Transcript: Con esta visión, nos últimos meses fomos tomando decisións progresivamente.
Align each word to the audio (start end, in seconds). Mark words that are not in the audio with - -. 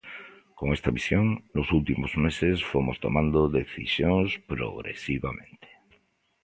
Con 0.57 0.67
esta 0.77 0.93
visión, 0.97 1.25
nos 1.55 1.67
últimos 1.79 2.11
meses 2.25 2.57
fomos 2.71 2.97
tomando 3.05 3.39
decisións 3.59 4.29
progresivamente. 4.51 5.69